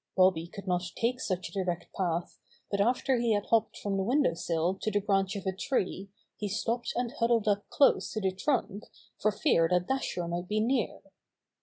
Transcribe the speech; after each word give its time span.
Bobby 0.17 0.47
could 0.47 0.65
not 0.65 0.81
take 0.95 1.19
such 1.21 1.47
a 1.47 1.51
direct 1.51 1.93
path, 1.93 2.39
but 2.71 2.81
after 2.81 3.19
he 3.19 3.33
had 3.33 3.45
hopped 3.51 3.77
from 3.77 3.97
the 3.97 4.03
window 4.03 4.33
sill 4.33 4.73
to 4.81 4.89
the 4.89 4.99
branch 4.99 5.35
of 5.35 5.45
a 5.45 5.51
tree 5.55 6.09
he 6.37 6.49
stopped 6.49 6.91
and 6.95 7.11
huddled 7.19 7.47
up 7.47 7.69
close 7.69 8.11
to 8.13 8.19
the 8.21 8.31
trunk 8.31 8.85
for 9.21 9.31
fear 9.31 9.69
that 9.69 9.85
Dasher 9.87 10.27
might 10.27 10.47
be 10.47 10.59
near. 10.59 11.01